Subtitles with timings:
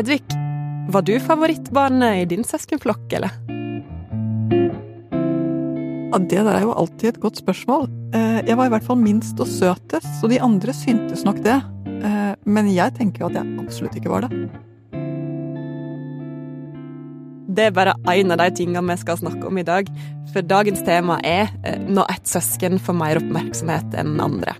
[0.00, 0.22] Hedvig,
[0.88, 3.34] var du favorittbarnet i din søskenflokk, eller?
[6.08, 7.84] Ja, Det der er jo alltid et godt spørsmål.
[8.16, 11.58] Eh, Jeg var i hvert fall minst og søtest, så de andre syntes nok det.
[12.00, 14.30] Eh, Men jeg tenker jo at jeg absolutt ikke var det.
[17.52, 19.86] Det er bare én av de tingene vi skal snakke om i dag.
[20.32, 24.56] For dagens tema er eh, når ett søsken får mer oppmerksomhet enn andre.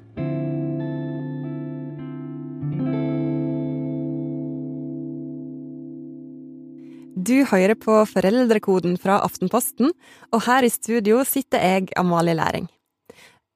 [7.21, 9.91] Du hører på Foreldrekoden fra Aftenposten,
[10.33, 12.69] og her i studio sitter jeg, Amalie Læring.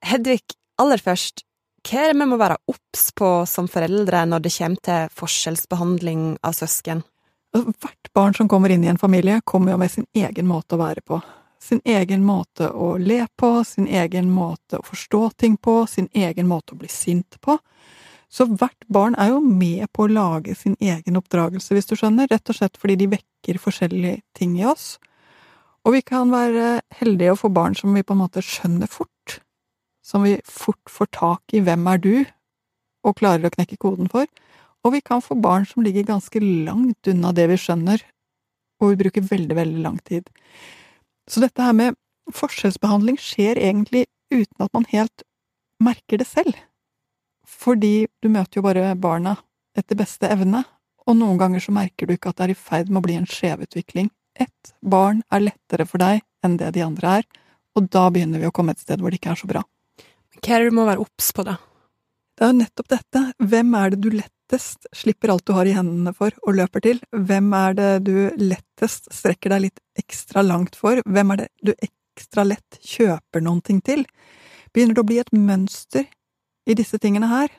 [0.05, 0.43] Hedvig,
[0.83, 1.45] aller først,
[1.87, 6.27] hva er det vi må være obs på som foreldre når det kommer til forskjellsbehandling
[6.45, 7.01] av søsken?
[7.55, 10.83] Hvert barn som kommer inn i en familie, kommer jo med sin egen måte å
[10.83, 11.23] være på.
[11.63, 16.51] Sin egen måte å le på, sin egen måte å forstå ting på, sin egen
[16.51, 17.57] måte å bli sint på.
[18.35, 22.27] Så hvert barn er jo med på å lage sin egen oppdragelse, hvis du skjønner,
[22.33, 24.97] rett og slett fordi de vekker forskjellige ting i oss.
[25.87, 29.39] Og vi kan være heldige å få barn som vi på en måte skjønner fort,
[30.03, 32.15] som vi fort får tak i hvem er du,
[33.05, 34.27] og klarer å knekke koden for.
[34.85, 38.03] Og vi kan få barn som ligger ganske langt unna det vi skjønner,
[38.83, 40.27] og vi bruker veldig, veldig lang tid.
[41.31, 42.01] Så dette her med
[42.35, 45.25] forskjellsbehandling skjer egentlig uten at man helt
[45.85, 46.57] merker det selv.
[47.65, 49.39] Fordi du møter jo bare barna
[49.79, 50.63] etter beste evne,
[51.09, 53.17] og noen ganger så merker du ikke at det er i ferd med å bli
[53.19, 54.11] en skjevutvikling.
[54.37, 57.29] Ett barn er lettere for deg enn det de andre er,
[57.75, 59.63] og da begynner vi å komme et sted hvor det ikke er så bra.
[60.41, 61.57] Hva er det du må være obs på, da?
[62.35, 63.23] Det er jo nettopp dette.
[63.53, 67.01] Hvem er det du lettest slipper alt du har i hendene for og løper til?
[67.15, 71.01] Hvem er det du lettest strekker deg litt ekstra langt for?
[71.07, 74.03] Hvem er det du ekstra lett kjøper noen ting til?
[74.75, 76.09] Begynner det å bli et mønster
[76.67, 77.53] i disse tingene her,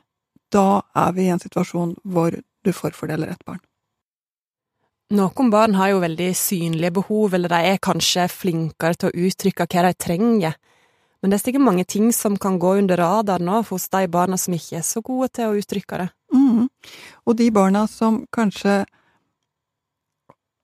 [0.53, 3.61] da er vi i en situasjon hvor du forfordeler et barn.
[5.13, 9.67] Noen barn har jo veldig synlige behov, eller de er kanskje flinkere til å uttrykke
[9.69, 10.55] hva de trenger.
[11.21, 14.37] Men det er sikkert mange ting som kan gå under radaren nå hos de barna
[14.41, 16.09] som ikke er så gode til å uttrykke det.
[16.33, 16.65] Mm.
[17.25, 18.83] Og de barna som kanskje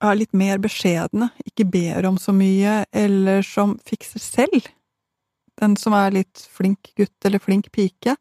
[0.02, 4.70] er litt mer beskjedne, ikke ber om så mye, eller som fikser selv,
[5.62, 8.18] den som er litt flink gutt eller flink pike,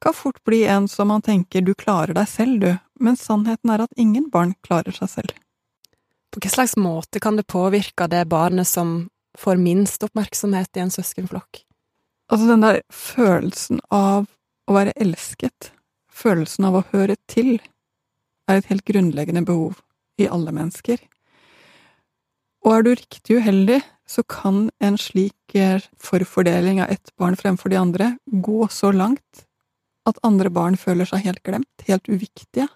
[0.00, 3.84] kan fort bli en som man tenker du klarer deg selv, du, men sannheten er
[3.84, 5.34] at ingen barn klarer seg selv.
[6.30, 10.94] På hvilken slags måte kan det påvirke det barnet som får minst oppmerksomhet i en
[10.94, 11.64] søskenflokk?
[12.30, 14.28] Altså den der følelsen av
[14.70, 15.72] å være elsket,
[16.06, 17.58] følelsen av å høre til,
[18.48, 19.80] er et helt grunnleggende behov
[20.20, 21.00] i alle mennesker.
[22.64, 27.72] Og er du riktig uheldig, så kan en slik eh, forfordeling av ett barn fremfor
[27.72, 29.44] de andre gå så langt
[30.10, 32.68] at andre barn føler seg helt glemt, helt uviktige.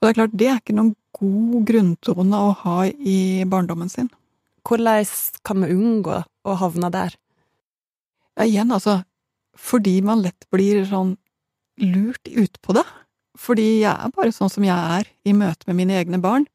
[0.00, 4.08] Og det er klart, det er ikke noen god grunntone å ha i barndommen sin.
[4.66, 5.04] Hvordan
[5.44, 7.16] kan vi unngå å havne der?
[8.38, 9.00] Ja, igjen, altså,
[9.56, 11.16] fordi man lett blir sånn
[11.80, 12.86] lurt utpå det.
[13.40, 16.46] Fordi jeg er bare sånn som jeg er i møte med mine egne barn.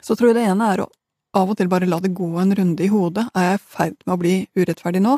[0.00, 0.90] Så tror jeg det ene er å
[1.36, 3.28] av og til bare la det gå en runde i hodet.
[3.38, 5.16] Er jeg i ferd med å bli urettferdig nå?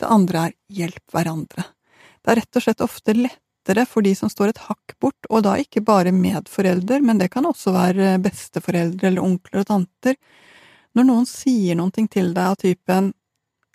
[0.00, 1.68] Det andre er hjelp hverandre.
[2.24, 5.44] Det er rett og slett ofte lettere for de som står et hakk bort, og
[5.44, 10.16] da ikke bare medforelder, men det kan også være besteforeldre eller onkler og tanter.
[10.96, 13.12] Når noen sier noen ting til deg av typen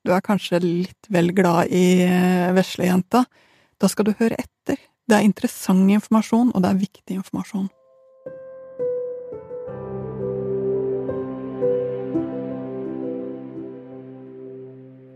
[0.07, 3.25] du er kanskje litt vel glad i eh, veslejenta,
[3.79, 4.79] da skal du høre etter.
[5.09, 7.67] Det er interessant informasjon, og det er viktig informasjon.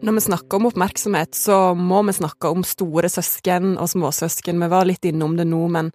[0.04, 4.60] Når vi snakker om oppmerksomhet, så må vi snakke om store søsken og småsøsken.
[4.60, 5.94] Vi var litt innom det nå, men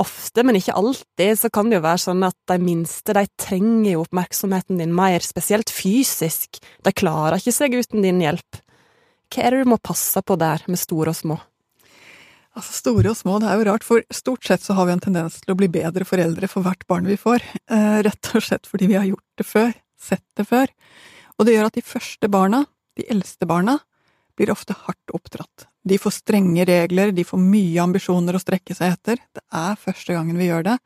[0.00, 3.92] ofte, men ikke alltid, så kan det jo være sånn at de minste, de trenger
[3.92, 6.58] jo oppmerksomheten din mer, spesielt fysisk.
[6.82, 8.58] De klarer ikke seg uten din hjelp.
[9.30, 11.38] Hva er det du må passe på der, med store og små?
[12.58, 15.06] Altså, store og små, det er jo rart, for stort sett så har vi en
[15.06, 18.66] tendens til å bli bedre foreldre for hvert barn vi får, eh, rett og slett
[18.66, 20.74] fordi vi har gjort det før, sett det før.
[21.38, 22.66] Og det gjør at de første barna,
[22.98, 23.78] de eldste barna,
[24.36, 25.66] blir ofte hardt oppdratt.
[25.84, 29.20] De får strenge regler, de får mye ambisjoner å strekke seg etter.
[29.36, 30.78] Det er første gangen vi gjør det.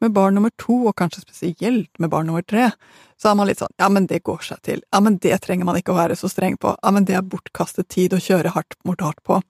[0.00, 2.70] Med barn nummer to, og kanskje spesielt med barn nummer tre,
[3.18, 5.66] så er man litt sånn ja, men det går seg til, ja, men det trenger
[5.66, 8.54] man ikke å være så streng på, ja, men det er bortkastet tid å kjøre
[8.54, 9.40] hardt mot hardt på.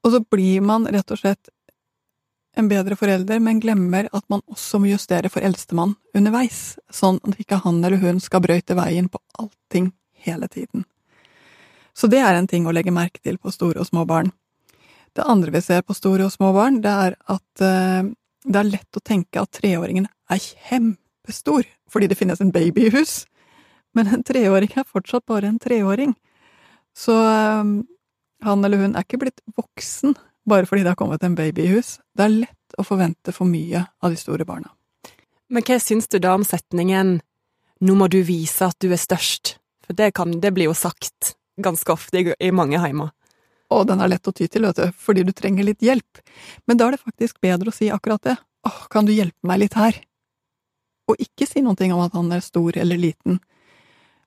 [0.00, 1.52] Og så blir man rett og slett
[2.56, 7.36] en bedre forelder, men glemmer at man også må justere for eldstemann underveis, sånn at
[7.38, 9.92] ikke han eller hun skal brøyte veien på allting
[10.24, 10.88] hele tiden.
[11.94, 14.30] Så det er en ting å legge merke til på store og små barn.
[15.16, 18.10] Det andre vi ser på store og små barn, det er at eh,
[18.40, 22.92] Det er lett å tenke at treåringen er kjempestor fordi det finnes en baby i
[22.94, 23.26] hus,
[23.92, 26.14] men en treåring er fortsatt bare en treåring.
[26.96, 27.82] Så um,
[28.40, 30.14] han eller hun er ikke blitt voksen
[30.48, 31.98] bare fordi det har kommet en baby i hus.
[32.16, 34.70] Det er lett å forvente for mye av de store barna.
[35.50, 37.18] Men hva syns du da om setningen
[37.80, 39.56] 'nå må du vise at du er størst'?
[39.84, 43.12] For det, kan, det blir jo sagt ganske ofte i, mange heimer.
[43.70, 46.22] Og den er lett å ty til, vet du, fordi du trenger litt hjelp.
[46.66, 48.36] Men da er det faktisk bedre å si akkurat det.
[48.66, 49.96] Åh, kan du hjelpe meg litt her?
[51.10, 53.40] Og ikke si noe om at han er stor eller liten,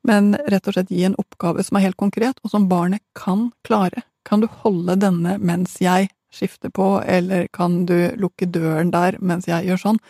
[0.04, 3.52] men rett og slett gi en oppgave som er helt konkret, og som barnet kan
[3.64, 4.04] klare.
[4.28, 9.48] Kan du holde denne mens jeg skifter på, eller kan du lukke døren der mens
[9.48, 10.02] jeg gjør sånn?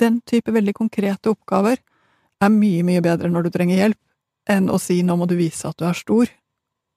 [0.00, 1.78] Den type veldig konkrete oppgaver
[2.40, 4.00] er mye, mye bedre når du trenger hjelp,
[4.50, 6.30] enn å si nå må du vise at du er stor,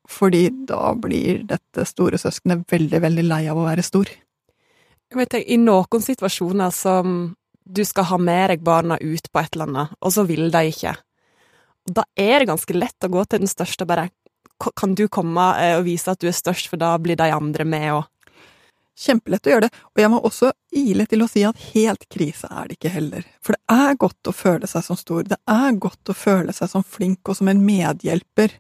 [0.09, 4.09] fordi da blir dette store søskenet veldig, veldig lei av å være stor.
[5.13, 7.33] Jeg vet ikke, I noen situasjoner som
[7.63, 10.63] du skal ha med deg barna ut på et eller annet, og så vil de
[10.67, 10.95] ikke.
[11.88, 14.09] Da er det ganske lett å gå til den største og bare
[14.79, 17.65] Kan du komme eh, og vise at du er størst, for da blir de andre
[17.67, 18.06] med og
[18.94, 22.45] Kjempelett å gjøre det, og jeg må også ile til å si at helt krise
[22.45, 23.23] er det ikke heller.
[23.41, 26.69] For det er godt å føle seg som stor, det er godt å føle seg
[26.69, 28.53] som flink og som en medhjelper.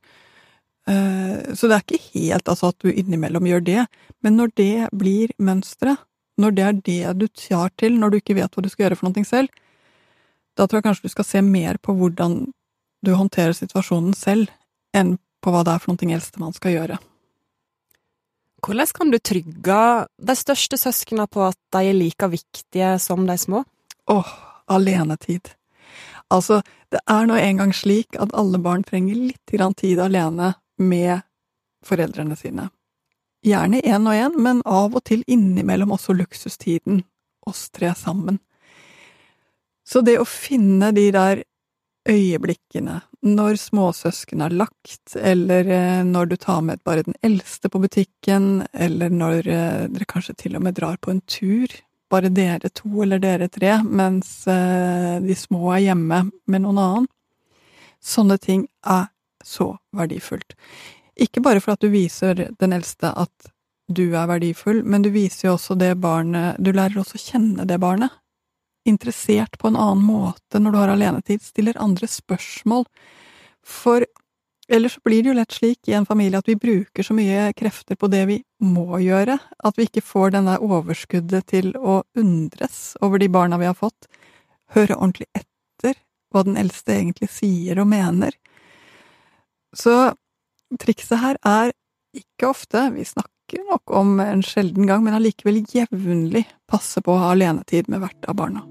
[0.89, 3.85] Eh, så det er ikke helt altså at du innimellom gjør det,
[4.23, 6.01] men når det blir mønsteret,
[6.41, 8.97] når det er det du tar til når du ikke vet hva du skal gjøre
[8.99, 9.53] for noe selv,
[10.57, 12.39] da tror jeg kanskje du skal se mer på hvordan
[13.03, 14.51] du håndterer situasjonen selv,
[14.95, 16.99] enn på hva det er for noe eldste man skal gjøre.
[18.63, 19.79] Hvordan kan du trygge
[20.23, 23.63] de største søsknene på at de er like viktige som de små?
[24.07, 24.29] Åh,
[24.71, 25.51] alenetid.
[26.31, 31.21] Altså, det er nå engang slik at alle barn trenger litt tid alene med
[31.85, 32.69] foreldrene sine.
[33.43, 37.03] Gjerne én og én, men av og til innimellom også luksustiden,
[37.45, 38.39] oss tre sammen.
[39.83, 41.43] Så det å finne de der
[42.09, 47.79] øyeblikkene, når småsøsken har lagt, eller eh, når du tar med bare den eldste på
[47.83, 51.71] butikken, eller når eh, dere kanskje til og med drar på en tur,
[52.11, 57.09] bare dere to eller dere tre, mens eh, de små er hjemme med noen annen.
[58.03, 59.07] Sånne ting er
[59.45, 60.55] så verdifullt.
[61.19, 63.51] Ikke bare for at du viser den eldste at
[63.91, 67.65] du er verdifull, men du viser jo også det barnet Du lærer også å kjenne
[67.67, 68.13] det barnet
[68.85, 72.85] interessert på en annen måte når du har alenetid, stiller andre spørsmål.
[73.63, 74.05] For
[74.67, 77.99] ellers blir det jo lett slik i en familie at vi bruker så mye krefter
[77.99, 83.21] på det vi må gjøre, at vi ikke får denne overskuddet til å undres over
[83.21, 84.07] de barna vi har fått,
[84.75, 85.99] høre ordentlig etter
[86.33, 88.35] hva den eldste egentlig sier og mener.
[89.73, 90.13] Så
[90.79, 91.71] trikset her er
[92.13, 97.21] ikke ofte, vi snakker nok om en sjelden gang, men allikevel jevnlig passe på å
[97.23, 98.63] ha alenetid med hvert av barna.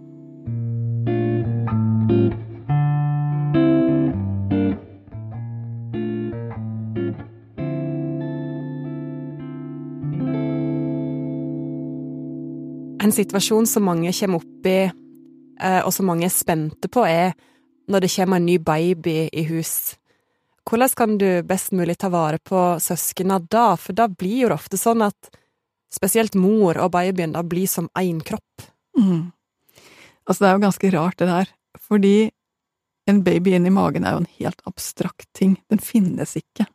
[13.03, 17.35] En situasjon som mange kommer opp i, eh, og som mange er spente på, er
[17.91, 19.97] når det kommer en ny baby i hus.
[20.69, 24.59] Hvordan kan du best mulig ta vare på søskna da, for da blir jo det
[24.61, 25.33] ofte sånn at
[25.93, 28.65] spesielt mor og babyen da blir som én kropp.
[28.99, 29.33] Mm.
[30.25, 31.51] Altså, det er jo ganske rart, det der,
[31.81, 32.31] fordi
[33.11, 36.69] en baby inni magen er jo en helt abstrakt ting, den finnes ikke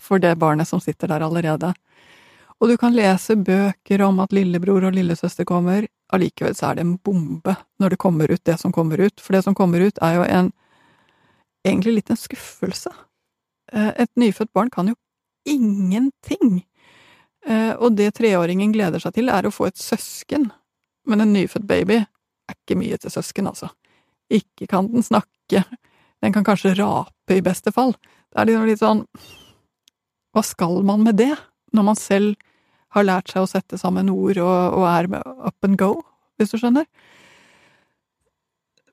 [0.00, 1.72] for det barnet som sitter der allerede.
[2.60, 6.86] Og du kan lese bøker om at lillebror og lillesøster kommer, allikevel så er det
[6.86, 9.98] en bombe når det kommer ut det som kommer ut, for det som kommer ut
[10.04, 10.52] er jo en…
[11.66, 12.92] egentlig litt en skuffelse.
[13.72, 14.96] Eh, et nyfødt barn kan jo
[15.46, 16.64] ingenting,
[17.46, 20.50] eh, og det treåringen gleder seg til, er å få et søsken,
[21.06, 23.70] men en nyfødt baby er ikke mye til søsken, altså.
[24.30, 25.64] Ikke kan den snakke,
[26.22, 27.94] den kan kanskje rape i beste fall.
[28.32, 29.04] Det er liksom litt sånn…
[30.34, 31.34] Hva skal man med det?
[31.76, 32.34] når man selv
[32.96, 35.92] har lært seg å sette sammen ord og, og er up and go,
[36.36, 36.86] hvis du skjønner.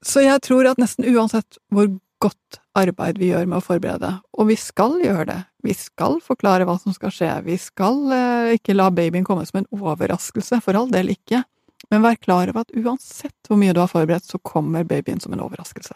[0.03, 1.87] Så jeg tror at nesten uansett hvor
[2.23, 6.65] godt arbeid vi gjør med å forberede, og vi skal gjøre det, vi skal forklare
[6.67, 10.77] hva som skal skje, vi skal eh, ikke la babyen komme som en overraskelse, for
[10.77, 11.43] all del ikke,
[11.91, 15.35] men vær klar over at uansett hvor mye du har forberedt, så kommer babyen som
[15.35, 15.95] en overraskelse.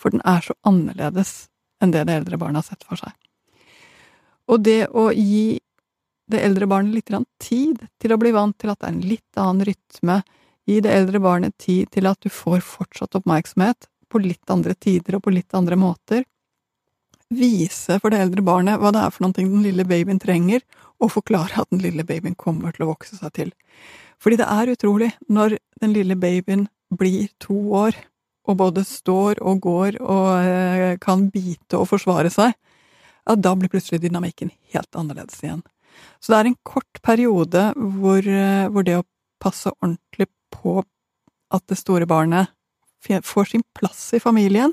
[0.00, 1.46] For den er så annerledes
[1.82, 3.14] enn det det eldre barnet har sett for seg.
[4.50, 5.60] Og det å gi
[6.32, 9.40] det eldre barnet litt tid til å bli vant til at det er en litt
[9.40, 10.20] annen rytme,
[10.66, 15.16] gi det eldre barnet tid til at du får fortsatt oppmerksomhet på litt andre tider
[15.18, 16.24] og på litt andre måter,
[17.32, 20.60] vise for det eldre barnet hva det er for noe den lille babyen trenger,
[21.02, 23.52] og forklare at den lille babyen kommer til å vokse seg til.
[24.22, 27.96] Fordi det er utrolig når den lille babyen blir to år,
[28.46, 32.54] og både står og går og eh, kan bite og forsvare seg,
[33.22, 35.62] ja, da blir plutselig dynamikken helt annerledes igjen.
[36.18, 39.06] Så det er en kort periode hvor, eh, hvor det å
[39.42, 40.80] passe ordentlig på
[41.52, 42.50] at det store barnet
[43.02, 44.72] får sin plass i familien,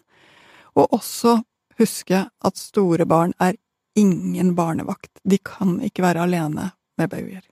[0.77, 1.39] og også
[1.79, 3.55] huske at store barn er
[3.97, 5.11] ingen barnevakt.
[5.23, 7.43] De kan ikke være alene med babyer.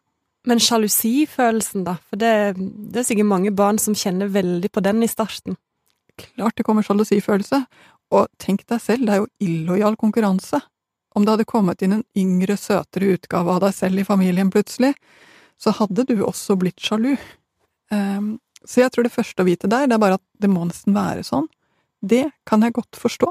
[0.48, 1.98] Men sjalusifølelsen, da?
[2.08, 5.58] For det, det, er sikkert mange barn som kjenner veldig på den i starten.
[6.18, 7.66] Klart det kommer sjalusifølelse.
[8.16, 10.62] Og tenk deg selv, det er jo illojal konkurranse.
[11.18, 14.94] Om det hadde kommet inn en yngre, søtere utgave av deg selv i familien plutselig,
[15.60, 17.16] så hadde du også blitt sjalu.
[17.92, 20.64] Um, så jeg tror det første å vite der, det er bare at det må
[20.66, 21.46] nesten være sånn.
[22.02, 23.30] Det kan jeg godt forstå.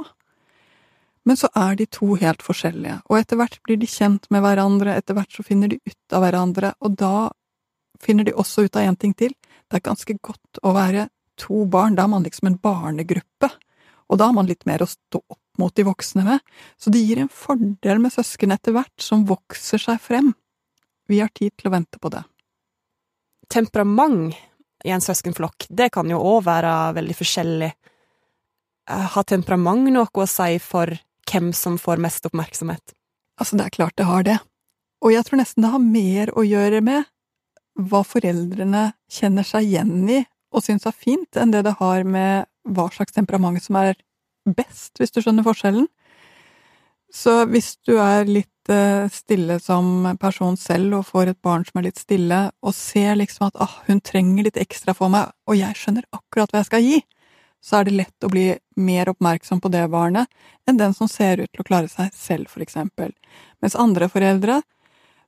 [1.26, 4.94] Men så er de to helt forskjellige, og etter hvert blir de kjent med hverandre,
[4.94, 7.30] etter hvert så finner de ut av hverandre, og da
[8.02, 9.34] finner de også ut av en ting til.
[9.66, 11.08] Det er ganske godt å være
[11.40, 13.50] to barn, da er man liksom en barnegruppe,
[14.06, 16.42] og da har man litt mer å stå opp mot de voksne med,
[16.78, 20.30] så det gir en fordel med søsken etter hvert, som vokser seg frem.
[21.10, 22.22] Vi har tid til å vente på det.
[23.50, 24.36] Temperament
[24.86, 27.72] i en søskenflokk, det kan jo òg være veldig forskjellig.
[28.90, 30.94] Eh, har temperament noe å si for
[31.26, 32.94] hvem som får mest oppmerksomhet?
[33.40, 34.38] Altså, det er klart det har det.
[35.04, 37.10] Og jeg tror nesten det har mer å gjøre med
[37.76, 40.22] hva foreldrene kjenner seg igjen i
[40.56, 43.98] og syns er fint, enn det det har med hva slags temperament som er
[44.46, 45.88] best, hvis du skjønner forskjellen.
[47.12, 48.50] Så hvis du er litt
[49.12, 53.48] stille som person selv og får et barn som er litt stille, og ser liksom
[53.48, 56.86] at ah, hun trenger litt ekstra for meg, og jeg skjønner akkurat hva jeg skal
[56.86, 57.00] gi,
[57.62, 58.46] så er det lett å bli
[58.78, 60.30] mer oppmerksom på det barnet
[60.68, 63.14] enn den som ser ut til å klare seg selv, for eksempel.
[63.62, 64.60] Mens andre foreldre,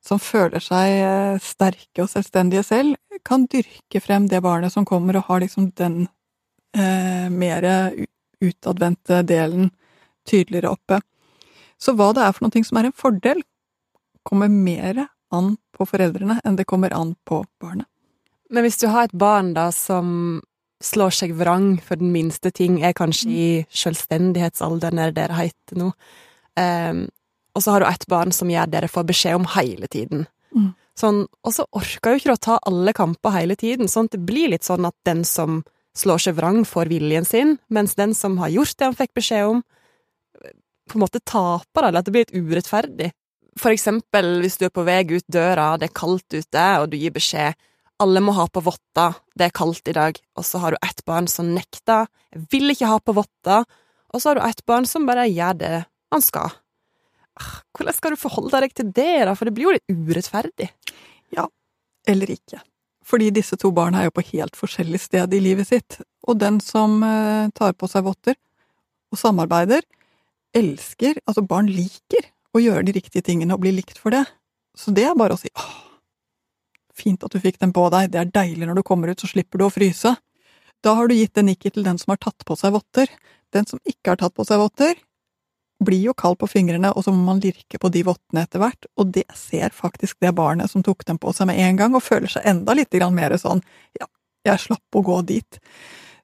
[0.04, 2.94] som føler seg eh, sterke og selvstendige selv,
[3.26, 6.04] kan dyrke frem det barnet som kommer og har liksom den
[6.76, 7.66] eh, mer
[8.38, 9.72] utadvendte delen
[10.28, 11.00] tydeligere oppe.
[11.78, 13.42] Så hva det er for noe som er en fordel,
[14.26, 17.86] kommer mer an på foreldrene enn det kommer an på barnet.
[18.50, 20.40] Men hvis du har et barn da som
[20.84, 25.80] slår seg vrang for den minste ting, er kanskje i selvstendighetsalderen, er det det heter
[25.80, 25.92] nå.
[26.58, 27.06] Um,
[27.54, 30.26] og så har du et barn som gjør dere får beskjed om hele tiden.
[30.54, 30.70] Mm.
[30.98, 34.16] Sånn, og så orker jo ikke du å ta alle kamper hele tiden, sånn at
[34.16, 35.62] det blir litt sånn at den som
[35.98, 39.50] slår seg vrang, får viljen sin, mens den som har gjort det han fikk beskjed
[39.50, 39.62] om,
[40.88, 43.12] på en måte taper, eller at det blir litt urettferdig.
[43.58, 46.98] For eksempel hvis du er på vei ut døra, det er kaldt ute, og du
[47.00, 47.58] gir beskjed
[48.02, 51.02] alle må ha på votter, det er kaldt i dag, og så har du ett
[51.08, 53.66] barn som nekter, jeg vil ikke ha på votter,
[54.08, 55.74] og så har du ett barn som bare gjør det
[56.14, 56.54] han skal.
[57.38, 60.70] Ah, hvordan skal du forholde deg til det, da, for det blir jo litt urettferdig.
[61.34, 61.48] Ja,
[62.08, 62.62] eller ikke.
[63.08, 66.62] Fordi disse to barna er jo på helt forskjellig sted i livet sitt, og den
[66.62, 68.38] som eh, tar på seg votter
[69.08, 69.82] og samarbeider,
[70.56, 74.24] elsker, altså barn liker, å gjøre de riktige tingene og bli likt for det.
[74.78, 75.76] Så det er bare å si åh,
[76.98, 79.28] Fint at du fikk den på deg, det er deilig når du kommer ut, så
[79.30, 80.16] slipper du å fryse.
[80.82, 83.10] Da har du gitt det nikket til den som har tatt på seg votter.
[83.54, 84.98] Den som ikke har tatt på seg votter,
[85.84, 88.88] blir jo kald på fingrene, og så må man lirke på de vottene etter hvert,
[88.98, 92.02] og det ser faktisk det barnet som tok dem på seg med en gang, og
[92.02, 93.62] føler seg enda litt mer sånn
[93.98, 94.08] ja,
[94.48, 95.60] jeg slapp å gå dit.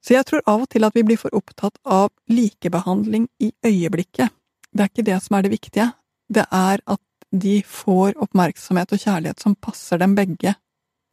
[0.04, 4.34] Så jeg tror av og til at vi blir for opptatt av likebehandling i øyeblikket.
[4.75, 5.92] Det er ikke det som er det viktige,
[6.28, 7.00] det er at
[7.34, 10.54] de får oppmerksomhet og kjærlighet som passer dem begge,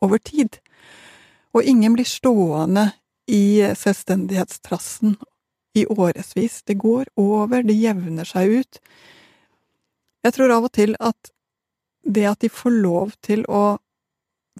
[0.02, 0.58] over tid.
[1.54, 2.90] Og ingen blir stående
[3.30, 5.16] i selvstendighetstrassen
[5.78, 6.62] i årevis.
[6.66, 8.82] Det går over, det jevner seg ut.
[10.26, 11.32] Jeg tror av og til at
[12.02, 13.78] det at de får lov til å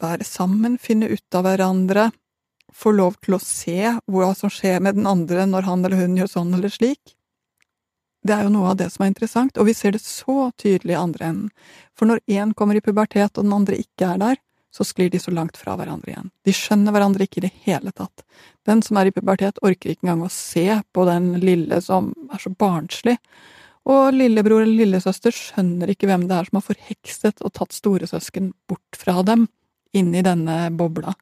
[0.02, 2.12] være sammen, finne ut av hverandre,
[2.74, 6.20] får lov til å se hva som skjer med den andre når han eller hun
[6.20, 7.16] gjør sånn eller slik,
[8.22, 10.94] det er jo noe av det som er interessant, og vi ser det så tydelig
[10.94, 11.70] i andre enden.
[11.98, 15.20] For når én kommer i pubertet og den andre ikke er der, så sklir de
[15.20, 16.30] så langt fra hverandre igjen.
[16.48, 18.24] De skjønner hverandre ikke i det hele tatt.
[18.68, 22.40] Den som er i pubertet, orker ikke engang å se på den lille som er
[22.40, 23.18] så barnslig.
[23.92, 28.54] Og lillebror eller lillesøster skjønner ikke hvem det er som har forhekset og tatt storesøsken
[28.70, 29.50] bort fra dem,
[29.98, 31.18] inn i denne bobla.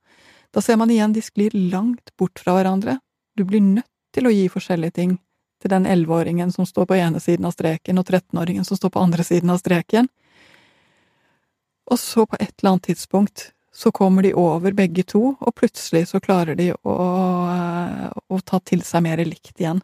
[0.54, 2.98] Da ser man igjen de sklir langt bort fra hverandre.
[3.38, 5.18] Du blir nødt til å gi forskjellige ting
[5.62, 9.04] til den elleveåringen som står på ene siden av streken, og trettenåringen som står på
[9.04, 10.10] andre siden av streken.
[11.90, 16.10] Og så, på et eller annet tidspunkt, så kommer de over begge to, og plutselig
[16.10, 16.96] så klarer de å,
[18.28, 19.82] å ta til seg mer likt igjen.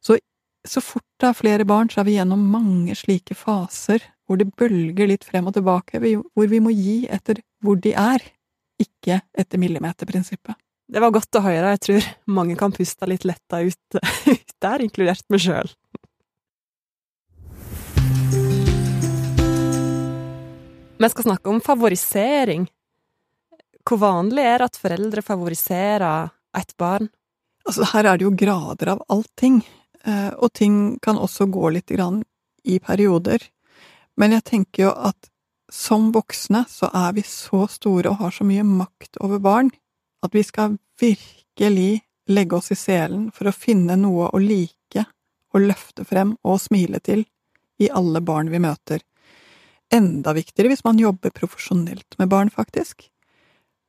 [0.00, 0.18] Så,
[0.66, 4.48] så fort det er flere barn, så er vi gjennom mange slike faser hvor det
[4.58, 8.24] bølger litt frem og tilbake, hvor vi må gi etter hvor de er.
[8.82, 10.56] Ikke etter millimeterprinsippet.
[10.86, 13.98] Det var godt å høre, jeg tror mange kan puste litt letta ut,
[14.32, 15.72] ut der, inkludert meg sjøl.
[20.96, 22.68] Vi skal snakke om favorisering.
[23.86, 27.10] Hvor vanlig er det at foreldre favoriserer et barn?
[27.66, 29.60] Altså, her er det jo grader av allting,
[30.06, 32.22] eh, og ting kan også gå litt grann
[32.64, 33.42] i perioder.
[34.16, 35.28] Men jeg tenker jo at
[35.72, 39.70] som voksne så er vi så store og har så mye makt over barn
[40.24, 45.04] at vi skal virkelig legge oss i selen for å finne noe å like
[45.54, 47.24] og løfte frem og smile til
[47.82, 49.02] i alle barn vi møter.
[49.92, 53.06] Enda viktigere hvis man jobber profesjonelt med barn, faktisk.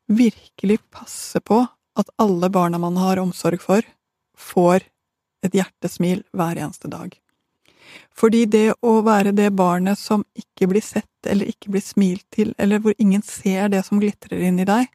[0.07, 1.63] Virkelig passe på
[1.98, 3.81] at alle barna man har omsorg for,
[4.38, 4.86] får
[5.46, 7.15] et hjertesmil hver eneste dag.
[8.18, 12.54] Fordi det å være det barnet som ikke blir sett eller ikke blir smilt til,
[12.58, 14.88] eller hvor ingen ser det som glitrer inn i deg,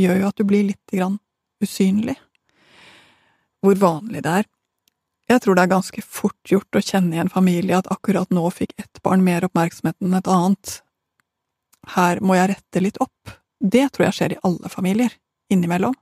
[0.00, 1.18] gjør jo at du blir litt grann
[1.62, 2.16] usynlig.
[3.64, 4.48] Hvor vanlig det er.
[5.26, 8.44] Jeg tror det er ganske fort gjort å kjenne i en familie at akkurat nå
[8.54, 10.80] fikk ett barn mer oppmerksomhet enn et annet.
[11.96, 13.34] Her må jeg rette litt opp.
[13.58, 15.10] Det tror jeg skjer i alle familier,
[15.50, 15.94] innimellom.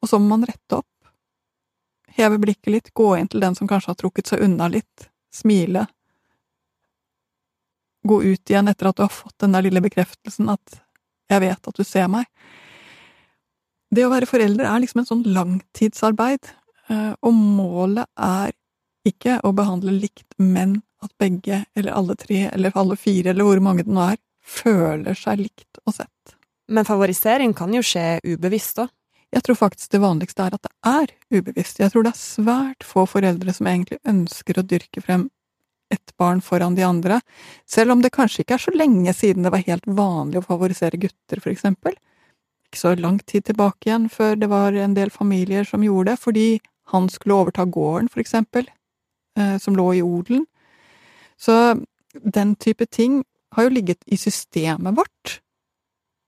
[0.00, 0.86] Og så må man rette opp.
[2.16, 5.86] Heve blikket litt, gå inn til den som kanskje har trukket seg unna litt, smile.
[8.06, 10.80] Gå ut igjen etter at du har fått den der lille bekreftelsen at
[11.30, 12.26] jeg vet at du ser meg.
[13.90, 16.50] Det å være forelder er liksom en sånn langtidsarbeid,
[16.90, 18.54] eh, og målet er
[19.06, 23.62] ikke å behandle likt, men at begge, eller alle tre, eller alle fire, eller hvor
[23.64, 26.36] mange det nå er, føler seg likt og sett.
[26.70, 28.90] Men favorisering kan jo skje ubevisst òg.
[29.30, 31.78] Jeg tror faktisk det vanligste er at det er ubevisst.
[31.78, 35.28] Jeg tror det er svært få foreldre som egentlig ønsker å dyrke frem
[35.90, 37.18] ett barn foran de andre,
[37.66, 41.00] selv om det kanskje ikke er så lenge siden det var helt vanlig å favorisere
[41.02, 41.96] gutter, for eksempel.
[42.70, 46.22] Ikke så lang tid tilbake igjen før det var en del familier som gjorde det,
[46.22, 46.46] fordi
[46.94, 48.68] han skulle overta gården, for eksempel,
[49.38, 50.46] eh, som lå i odelen.
[51.38, 51.56] Så
[52.14, 55.40] den type ting har jo ligget i systemet vårt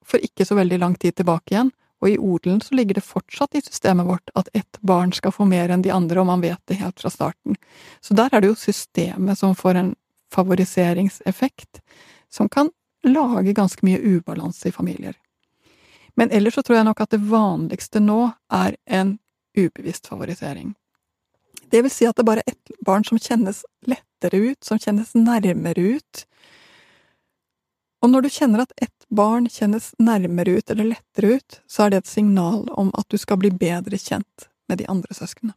[0.03, 1.71] for ikke så veldig lang tid tilbake igjen,
[2.03, 5.47] og i odelen så ligger det fortsatt i systemet vårt at ett barn skal få
[5.47, 7.57] mer enn de andre, og man vet det helt fra starten.
[8.03, 9.93] Så der er det jo systemet som får en
[10.35, 11.81] favoriseringseffekt,
[12.31, 12.73] som kan
[13.07, 15.15] lage ganske mye ubalanse i familier.
[16.15, 19.19] Men ellers så tror jeg nok at det vanligste nå er en
[19.57, 20.75] ubevisst favorisering.
[21.71, 25.15] Det vil si at det bare er ett barn som kjennes lettere ut, som kjennes
[25.15, 26.27] nærmere ut.
[28.03, 31.93] Og når du kjenner at ett barn kjennes nærmere ut eller lettere ut, så er
[31.93, 35.55] det et signal om at du skal bli bedre kjent med de andre søsknene.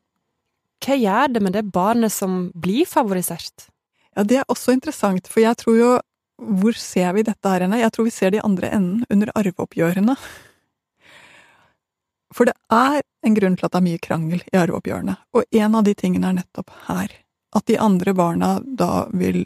[0.85, 3.69] Hva gjør det med det barnet som blir favorisert?
[4.15, 5.93] Ja, det er også interessant, for jeg tror jo
[6.35, 7.77] Hvor ser vi dette her henne?
[7.79, 10.17] Jeg tror vi ser det i andre enden, under arveoppgjørene.
[12.35, 15.77] For det er en grunn til at det er mye krangel i arveoppgjørene, og en
[15.79, 17.13] av de tingene er nettopp her.
[17.55, 19.45] At de andre barna da vil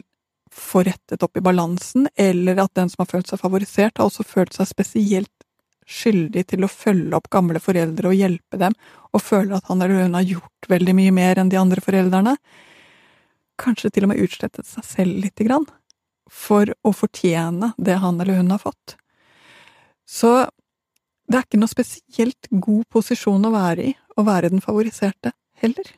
[0.54, 4.26] få rettet opp i balansen, eller at den som har følt seg favorisert, har også
[4.26, 5.46] følt seg spesielt
[5.90, 8.76] skyldig til å følge opp gamle foreldre og hjelpe dem,
[9.10, 12.36] og føler at han eller hun har gjort veldig mye mer enn de andre foreldrene.
[13.60, 15.66] Kanskje til og med utslettet seg selv lite grann,
[16.30, 18.96] for å fortjene det han eller hun har fått.
[20.06, 20.46] Så
[21.30, 25.90] det er ikke noe spesielt god posisjon å være i, å være den favoriserte, heller.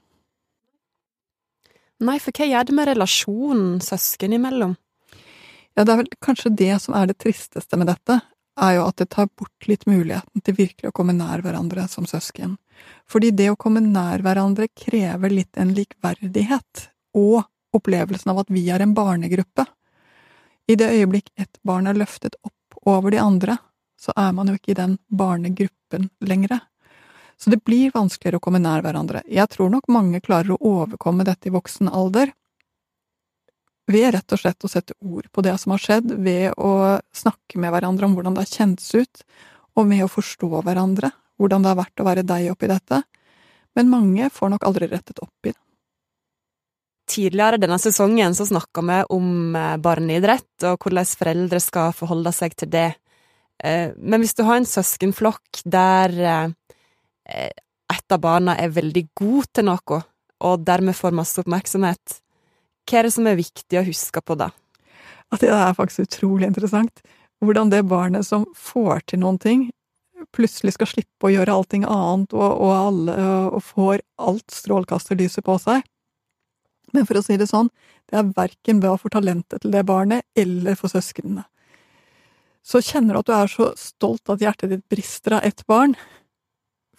[2.02, 4.74] Nei, for hva gjør det med relasjonen søsken imellom?
[5.76, 8.18] Ja, det er vel kanskje det som er det tristeste med dette,
[8.60, 12.04] er jo at det tar bort litt muligheten til virkelig å komme nær hverandre som
[12.08, 12.58] søsken.
[13.08, 18.66] Fordi det å komme nær hverandre krever litt en likverdighet, og opplevelsen av at vi
[18.72, 19.64] er en barnegruppe.
[20.68, 23.56] I det øyeblikk ett barn er løftet opp over de andre,
[24.00, 26.60] så er man jo ikke i den barnegruppen lenger.
[27.42, 29.24] Så det blir vanskeligere å komme nær hverandre.
[29.26, 32.30] Jeg tror nok mange klarer å overkomme dette i voksen alder
[33.90, 37.58] ved rett og slett å sette ord på det som har skjedd, ved å snakke
[37.58, 39.24] med hverandre om hvordan det har kjentes ut,
[39.74, 43.02] og med å forstå hverandre, hvordan det har vært å være deg oppi dette.
[43.74, 45.58] Men mange får nok aldri rettet opp i det.
[47.10, 52.54] Tidligere denne sesongen så snakka vi om eh, barneidrett og hvordan foreldre skal forholde seg
[52.54, 52.92] til det.
[53.58, 56.76] Eh, men hvis du har en søskenflokk der eh,
[57.26, 60.00] et av barna er veldig god til noe,
[60.42, 62.18] og dermed får masse oppmerksomhet,
[62.88, 64.50] hva er det som er viktig å huske på da?
[65.32, 67.02] At det er faktisk utrolig interessant.
[67.42, 69.70] Hvordan det barnet som får til noen ting,
[70.34, 73.16] plutselig skal slippe å gjøre allting annet, og, og, alle,
[73.50, 75.82] og får alt strålkasterlyset på seg.
[76.92, 77.70] Men for å si det sånn,
[78.10, 81.46] det er verken bra for talentet til det barnet eller for søsknene.
[82.62, 85.96] Så kjenner du at du er så stolt at hjertet ditt brister av ett barn,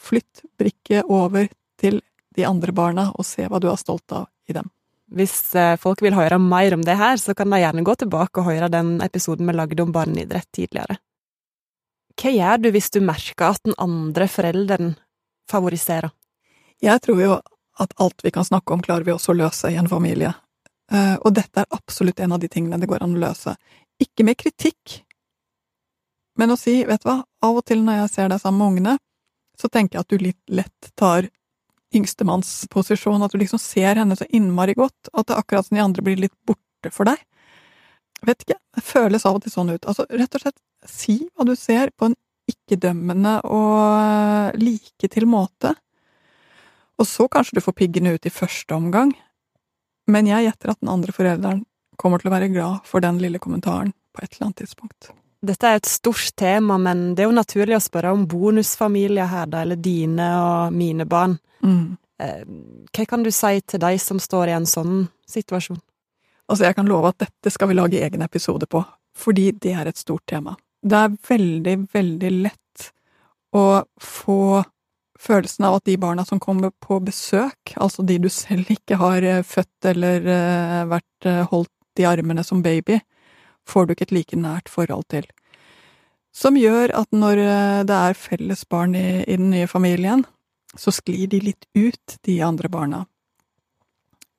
[0.03, 2.01] flytt brikket over til
[2.35, 4.69] de andre barna og se hva du er stolt av i dem.
[5.13, 8.41] Hvis eh, folk vil høre mer om det her, så kan de gjerne gå tilbake
[8.41, 10.97] og høre den episoden vi lagde om barneidrett tidligere.
[12.17, 14.95] Hva gjør du hvis du merker at den andre forelderen
[15.49, 16.09] favoriserer?
[16.83, 17.37] Jeg tror jo
[17.83, 20.33] at alt vi kan snakke om, klarer vi også å løse i en familie.
[20.91, 23.55] Eh, og dette er absolutt en av de tingene det går an å løse.
[24.01, 25.03] Ikke med kritikk,
[26.39, 28.71] men å si, vet du hva, av og til når jeg ser deg sammen med
[28.71, 28.95] ungene,
[29.59, 31.29] så tenker jeg at du litt lett tar
[31.93, 35.83] yngstemannsposisjon, at du liksom ser henne så innmari godt, at det er akkurat som de
[35.83, 37.21] andre blir litt borte for deg.
[38.23, 39.85] Vet ikke, det føles av og til sånn ut.
[39.85, 42.17] Altså, rett og slett, si hva du ser på en
[42.49, 45.73] ikke-dømmende og like til måte.
[46.99, 49.13] Og så kanskje du får piggene ut i første omgang,
[50.11, 51.63] men jeg gjetter at den andre forelderen
[51.99, 55.13] kommer til å være glad for den lille kommentaren på et eller annet tidspunkt.
[55.43, 59.49] Dette er et stort tema, men det er jo naturlig å spørre om bonusfamilier her,
[59.51, 61.35] da, eller dine og mine barn.
[61.63, 61.97] Mm.
[62.23, 62.43] Eh,
[62.95, 65.81] hva kan du si til de som står i en sånn situasjon?
[66.47, 68.83] Altså, jeg kan love at dette skal vi lage egen episode på,
[69.17, 70.55] fordi det er et stort tema.
[70.83, 72.89] Det er veldig, veldig lett
[73.55, 74.63] å få
[75.23, 79.23] følelsen av at de barna som kommer på besøk, altså de du selv ikke har
[79.27, 82.97] eh, født eller uh, vært holdt i armene som baby,
[83.69, 85.27] får du ikke et like nært forhold til.
[86.33, 87.41] Som gjør at når
[87.87, 90.25] det er felles barn i, i den nye familien,
[90.75, 93.03] så sklir de litt ut, de andre barna.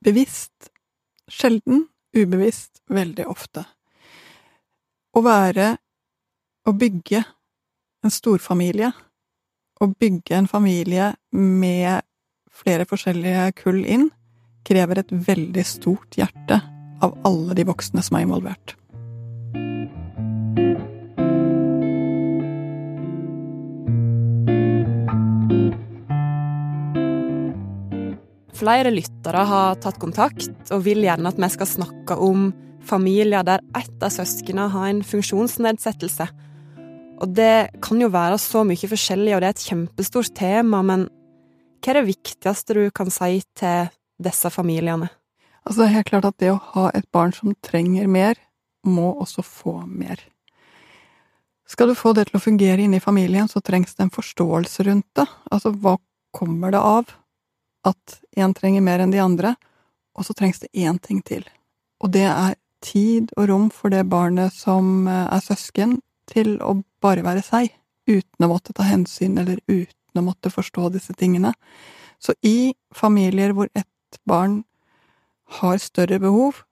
[0.04, 0.72] Bevisst
[1.30, 3.64] sjelden, ubevisst veldig ofte.
[5.14, 5.76] Å være
[6.64, 7.18] Å bygge
[8.00, 8.88] en storfamilie,
[9.84, 12.06] å bygge en familie med
[12.48, 14.06] flere forskjellige kull inn,
[14.64, 16.62] krever et veldig stort hjerte
[17.04, 18.78] av alle de voksne som er involvert.
[28.54, 32.52] Flere lyttere har tatt kontakt og vil gjerne at vi skal snakke om
[32.86, 36.28] familier der ett av søsknene har en funksjonsnedsettelse.
[37.18, 41.08] Og det kan jo være så mye forskjellig, og det er et kjempestort tema, men
[41.82, 43.90] hva er det viktigste du kan si til
[44.22, 45.10] disse familiene?
[45.64, 48.38] Altså, det er helt klart at det å ha et barn som trenger mer,
[48.84, 50.20] må også få mer.
[51.66, 54.84] Skal du få det til å fungere inne i familien, så trengs det en forståelse
[54.86, 55.26] rundt det.
[55.50, 55.96] Altså, hva
[56.36, 57.14] kommer det av?
[57.84, 59.54] At én trenger mer enn de andre,
[60.14, 61.44] og så trengs det én ting til.
[62.02, 66.78] Og det er tid og rom for det barnet som eh, er søsken, til å
[67.04, 67.72] bare være seg,
[68.08, 71.52] uten å måtte ta hensyn eller uten å måtte forstå disse tingene.
[72.16, 74.62] Så i familier hvor ett barn
[75.60, 76.62] har større behov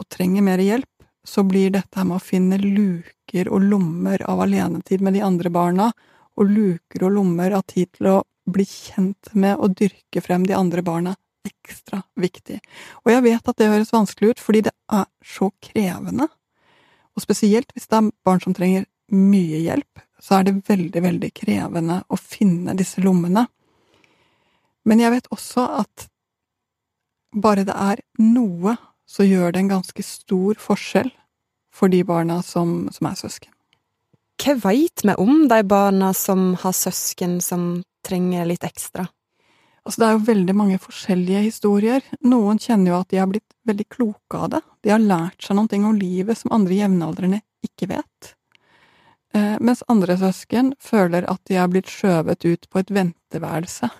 [0.00, 0.88] og trenger mer hjelp,
[1.22, 5.92] så blir dette med å finne luker og lommer av alenetid med de andre barna,
[6.34, 8.16] og luker og lommer av tid til å
[8.48, 11.14] bli kjent med og dyrke frem de andre barna
[11.46, 12.60] ekstra viktig.
[13.02, 16.28] Og jeg vet at det høres vanskelig ut, fordi det er så krevende.
[17.16, 21.32] Og spesielt hvis det er barn som trenger mye hjelp, så er det veldig, veldig
[21.34, 23.46] krevende å finne disse lommene.
[24.86, 26.08] Men jeg vet også at
[27.32, 28.76] bare det er noe,
[29.06, 31.10] så gjør det en ganske stor forskjell
[31.72, 33.51] for de barna som, som er søsken.
[34.42, 39.04] Hva veit vi om de barna som har søsken som trenger litt ekstra?
[39.86, 42.02] Altså, det er jo veldig mange forskjellige historier.
[42.26, 44.60] Noen kjenner jo at de har blitt veldig kloke av det.
[44.82, 48.32] De har lært seg noe om livet som andre jevnaldrende ikke vet.
[49.34, 53.90] Eh, mens andre søsken føler at de har blitt skjøvet ut på et venteværelse,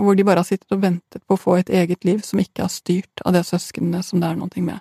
[0.00, 2.64] hvor de bare har sittet og ventet på å få et eget liv som ikke
[2.64, 4.80] er styrt av det søsknene som det er noe med.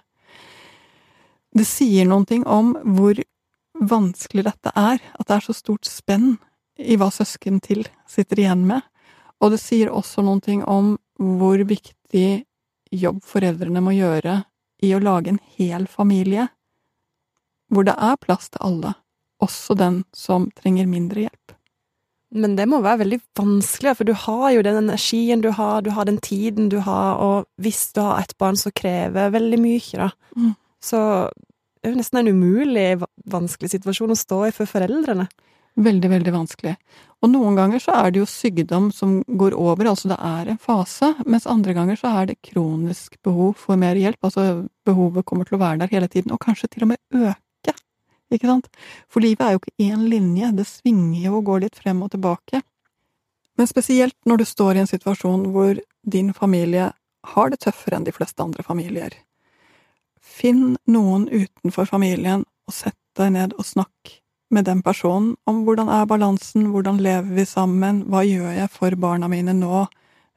[1.51, 3.19] Det sier noe om hvor
[3.81, 6.35] vanskelig dette er, at det er så stort spenn
[6.81, 8.81] i hva søsken til sitter igjen med,
[9.41, 12.43] og det sier også noen ting om hvor viktig
[12.91, 14.41] jobb foreldrene må gjøre
[14.85, 16.47] i å lage en hel familie,
[17.71, 18.93] hvor det er plass til alle,
[19.41, 21.55] også den som trenger mindre hjelp.
[22.31, 25.91] Men det må være veldig vanskelig, for du har jo den energien du har, du
[25.91, 29.97] har den tiden du har, og hvis du har et barn så krever veldig mye,
[29.99, 30.53] da, mm.
[30.83, 31.01] så
[31.81, 32.89] det er jo nesten en umulig
[33.25, 35.25] vanskelig situasjon å stå i for foreldrene.
[35.81, 36.73] Veldig, veldig vanskelig.
[37.23, 40.59] Og noen ganger så er det jo sykdom som går over, altså det er en
[40.61, 45.47] fase, mens andre ganger så er det kronisk behov for mer hjelp, altså behovet kommer
[45.47, 47.75] til å være der hele tiden, og kanskje til og med øke,
[48.35, 48.69] ikke sant?
[49.09, 52.13] For livet er jo ikke én linje, det svinger jo og går litt frem og
[52.13, 52.61] tilbake.
[53.57, 56.91] Men spesielt når du står i en situasjon hvor din familie
[57.35, 59.15] har det tøffere enn de fleste andre familier.
[60.31, 64.17] Finn noen utenfor familien og sett deg ned og snakk
[64.51, 68.95] med den personen om hvordan er balansen, hvordan lever vi sammen, hva gjør jeg for
[68.99, 69.85] barna mine nå,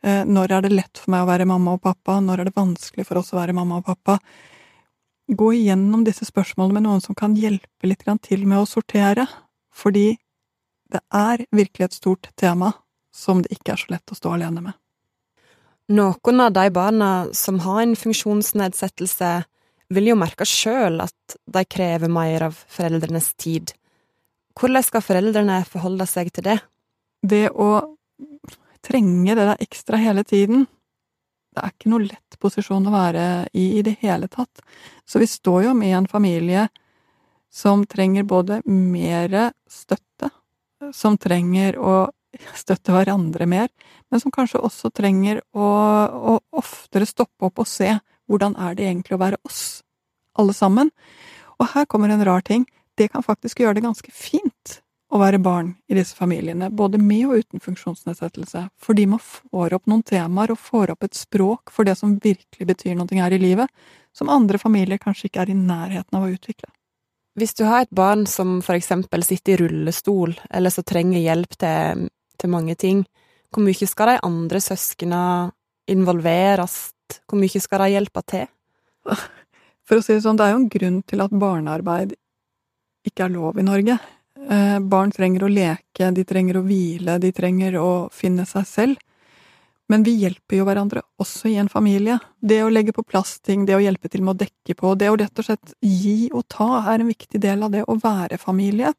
[0.06, 2.58] eh, når er det lett for meg å være mamma og pappa, når er det
[2.58, 4.18] vanskelig for oss å være mamma og pappa?
[5.26, 9.26] Gå igjennom disse spørsmålene med noen som kan hjelpe litt til med å sortere,
[9.74, 10.14] fordi
[10.92, 12.72] det er virkelig et stort tema
[13.14, 14.74] som det ikke er så lett å stå alene med.
[15.94, 19.44] Noen av de barna som har en funksjonsnedsettelse,
[19.96, 23.72] vil jo merke sjøl at de krever mer av foreldrenes tid.
[24.54, 26.58] Hvordan skal foreldrene forholde seg til det?
[27.24, 27.96] Det å
[28.84, 30.66] trenge det der ekstra hele tiden,
[31.54, 34.62] det er ikke noe lett posisjon å være i i det hele tatt.
[35.06, 36.66] Så vi står jo med en familie
[37.54, 40.30] som trenger både mer støtte,
[40.92, 41.94] som trenger å
[42.58, 43.70] støtte hverandre mer,
[44.10, 45.68] men som kanskje også trenger å,
[46.34, 47.92] å oftere stoppe opp og se
[48.26, 49.83] hvordan er det egentlig å være oss,
[50.38, 50.90] alle sammen.
[51.58, 52.66] Og her kommer en rar ting,
[52.98, 54.78] det kan faktisk gjøre det ganske fint
[55.14, 59.84] å være barn i disse familiene, både med og uten funksjonsnedsettelse, fordi man får opp
[59.90, 63.38] noen temaer og får opp et språk for det som virkelig betyr noe her i
[63.38, 63.70] livet,
[64.14, 66.70] som andre familier kanskje ikke er i nærheten av å utvikle.
[67.38, 71.56] Hvis du har et barn som for eksempel sitter i rullestol, eller som trenger hjelp
[71.58, 72.08] til
[72.44, 73.04] til mange ting.
[73.52, 75.52] Hvor mye skal de andre søsknene
[75.90, 76.92] involveres?
[77.28, 78.46] Hvor mye skal de hjelpe til?
[79.84, 82.14] For å si det sånn, det er jo en grunn til at barnearbeid
[83.04, 83.98] ikke er lov i Norge.
[84.44, 89.02] Eh, barn trenger å leke, de trenger å hvile, de trenger å finne seg selv.
[89.92, 92.16] Men vi hjelper jo hverandre også i en familie.
[92.40, 95.10] Det å legge på plass ting, det å hjelpe til med å dekke på, det
[95.12, 98.40] å rett og slett gi og ta, er en viktig del av det å være
[98.40, 98.94] familie.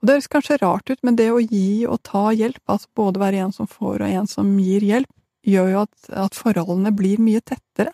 [0.00, 3.20] Og det høres kanskje rart ut, men det å gi og ta hjelp, altså både
[3.20, 5.12] være en som får og en som gir hjelp,
[5.46, 7.92] gjør jo at, at forholdene blir mye tettere.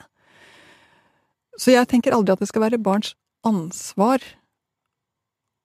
[1.58, 3.14] Så jeg tenker aldri at det skal være barns
[3.46, 4.22] ansvar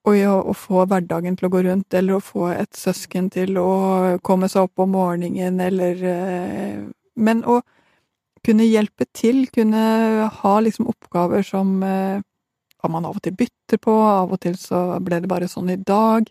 [0.08, 4.48] å, få hverdagen til å gå rundt, eller å få et søsken til å komme
[4.52, 6.86] seg opp om morgenen, eller eh,
[7.18, 7.62] Men å
[8.46, 12.22] kunne hjelpe til, kunne ha liksom oppgaver som eh,
[12.78, 15.74] hva man av og til bytter på, av og til så ble det bare sånn
[15.74, 16.30] i dag.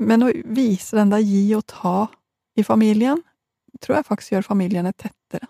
[0.00, 2.06] Men å vise den der gi og ta
[2.56, 3.20] i familien,
[3.82, 5.48] tror jeg faktisk gjør familiene tettere.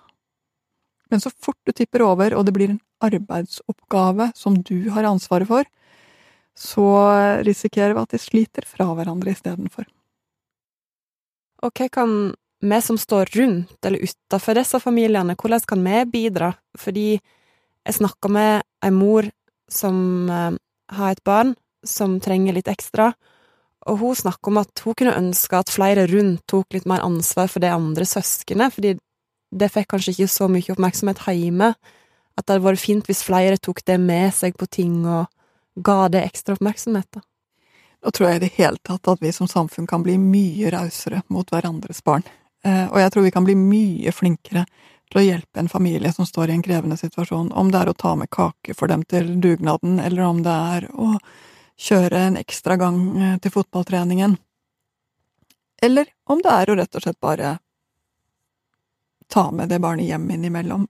[1.10, 5.48] Men så fort du tipper over, og det blir en arbeidsoppgave som du har ansvaret
[5.48, 5.66] for,
[6.56, 6.86] så
[7.46, 9.88] risikerer vi at de sliter fra hverandre istedenfor.
[11.64, 12.14] Og hva kan
[12.60, 16.52] vi som står rundt eller utafor disse familiene, hvordan kan vi bidra?
[16.78, 19.28] Fordi jeg snakka med ei mor
[19.70, 20.56] som eh,
[20.92, 21.54] har et barn
[21.86, 23.12] som trenger litt ekstra,
[23.88, 27.48] og hun snakka om at hun kunne ønske at flere rundt tok litt mer ansvar
[27.48, 28.98] for det andre søskenet, fordi
[29.50, 31.72] det fikk kanskje ikke så mye oppmerksomhet hjemme,
[32.38, 35.26] at det hadde vært fint hvis flere tok det med seg på ting og
[35.84, 37.24] ga det ekstra oppmerksomhet, da.
[38.00, 41.20] Nå tror jeg i det hele tatt at vi som samfunn kan bli mye rausere
[41.28, 42.24] mot hverandres barn,
[42.64, 44.64] eh, og jeg tror vi kan bli mye flinkere
[45.10, 47.98] til å hjelpe en familie som står i en krevende situasjon, om det er å
[47.98, 51.16] ta med kake for dem til dugnaden, eller om det er å
[51.80, 54.38] kjøre en ekstra gang eh, til fotballtreningen,
[55.82, 57.58] eller om det er å rett og slett bare
[59.30, 60.86] ta med det barnet hjem innimellom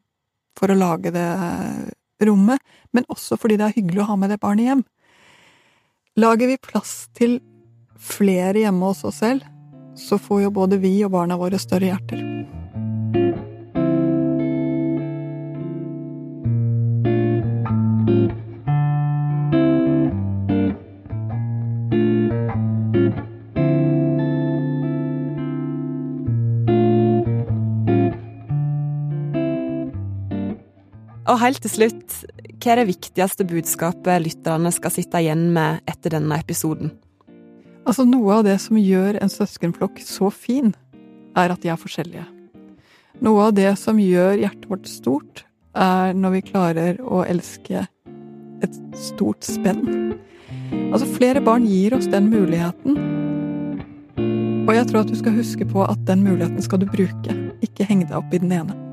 [0.59, 2.61] for å lage det eh, rommet,
[2.93, 4.83] men også fordi det er hyggelig å ha med det barnet hjem.
[6.21, 7.39] Lager vi plass til
[8.01, 9.47] flere hjemme hos oss selv,
[9.97, 12.60] så får jo både vi og barna våre større hjerter.
[31.31, 32.15] Og helt til slutt,
[32.59, 36.91] hva er det viktigste budskapet lytterne skal sitte igjen med etter denne episoden?
[37.87, 40.73] Altså, noe av det som gjør en søskenflokk så fin,
[41.39, 42.27] er at de er forskjellige.
[43.23, 45.45] Noe av det som gjør hjertet vårt stort,
[45.79, 47.87] er når vi klarer å elske
[48.61, 49.87] et stort spenn.
[50.91, 52.99] Altså, flere barn gir oss den muligheten.
[54.67, 57.87] Og jeg tror at du skal huske på at den muligheten skal du bruke, ikke
[57.87, 58.90] henge deg opp i den ene.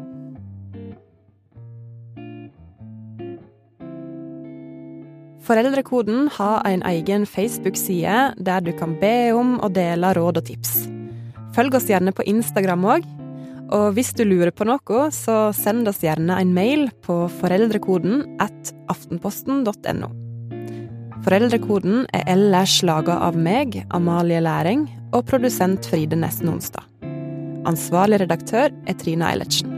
[5.48, 10.74] Foreldrekoden har en egen Facebook-side der du kan be om og dele råd og tips.
[11.56, 13.06] Følg oss gjerne på Instagram òg.
[13.72, 18.74] Og hvis du lurer på noe, så send oss gjerne en mail på foreldrekoden at
[18.92, 20.12] aftenposten.no.
[21.24, 26.84] Foreldrekoden er ellers laga av meg, Amalie Læring, og produsent Fride Nesten Onsdag.
[27.68, 29.77] Ansvarlig redaktør er Trine Eilertsen.